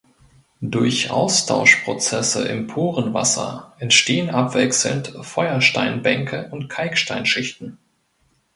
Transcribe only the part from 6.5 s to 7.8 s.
Kalksteinschichten.